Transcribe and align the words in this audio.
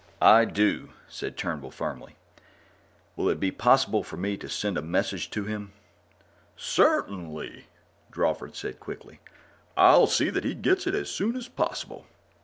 "I 0.19 0.45
do," 0.45 0.93
said 1.07 1.37
Turnbull 1.37 1.69
firmly. 1.69 2.15
"Will 3.15 3.29
it 3.29 3.39
be 3.39 3.51
possible 3.51 4.01
for 4.01 4.17
me 4.17 4.35
to 4.35 4.49
send 4.49 4.75
a 4.75 4.81
message 4.81 5.29
to 5.29 5.43
him?" 5.43 5.73
"Certainly," 6.55 7.67
Drawford 8.11 8.55
said 8.55 8.79
quickly. 8.79 9.19
"I'll 9.77 10.07
see 10.07 10.31
that 10.31 10.43
he 10.43 10.55
gets 10.55 10.87
it 10.87 10.95
as 10.95 11.11
soon 11.11 11.35
as 11.35 11.47
possible. 11.47 12.07